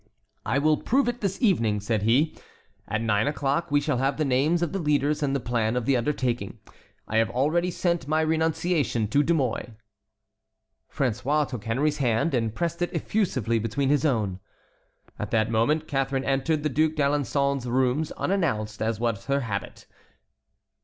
"I 0.47 0.57
will 0.57 0.77
prove 0.77 1.07
it 1.07 1.21
this 1.21 1.39
evening," 1.43 1.79
said 1.79 2.01
he. 2.01 2.35
"At 2.87 3.03
nine 3.03 3.27
o'clock 3.27 3.69
we 3.69 3.79
shall 3.79 3.99
have 3.99 4.17
the 4.17 4.25
names 4.25 4.63
of 4.63 4.73
the 4.73 4.79
leaders 4.79 5.21
and 5.21 5.35
the 5.35 5.39
plan 5.39 5.75
of 5.75 5.85
the 5.85 5.95
undertaking. 5.95 6.57
I 7.07 7.17
have 7.17 7.29
already 7.29 7.69
sent 7.69 8.07
my 8.07 8.21
renunciation 8.21 9.07
to 9.09 9.21
De 9.21 9.31
Mouy." 9.35 9.75
François 10.91 11.47
took 11.47 11.65
Henry's 11.65 11.99
hand 11.99 12.33
and 12.33 12.55
pressed 12.55 12.81
it 12.81 12.91
effusively 12.95 13.59
between 13.59 13.89
his 13.89 14.03
own. 14.03 14.39
At 15.19 15.29
that 15.29 15.51
moment 15.51 15.87
Catharine 15.87 16.25
entered 16.25 16.63
the 16.63 16.69
Duc 16.69 16.93
d'Alençon's 16.93 17.67
rooms, 17.67 18.11
unannounced, 18.13 18.81
as 18.81 18.99
was 18.99 19.25
her 19.25 19.41
habit. 19.41 19.85